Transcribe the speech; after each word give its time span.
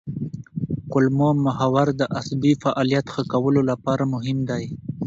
کولمو 0.91 1.29
محور 1.45 1.87
د 1.99 2.01
عصبي 2.17 2.53
فعالیت 2.63 3.05
ښه 3.13 3.23
کولو 3.33 3.61
لپاره 3.71 4.03
مهم 4.13 4.37
دی. 4.49 4.65